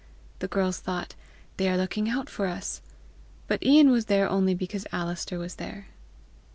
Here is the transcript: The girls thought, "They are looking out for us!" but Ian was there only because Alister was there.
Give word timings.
The 0.39 0.47
girls 0.47 0.79
thought, 0.79 1.13
"They 1.57 1.69
are 1.69 1.77
looking 1.77 2.09
out 2.09 2.27
for 2.27 2.47
us!" 2.47 2.81
but 3.45 3.61
Ian 3.61 3.91
was 3.91 4.05
there 4.05 4.27
only 4.27 4.55
because 4.55 4.87
Alister 4.91 5.37
was 5.37 5.57
there. 5.57 5.89